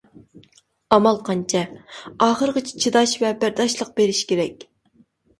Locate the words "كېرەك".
4.33-4.65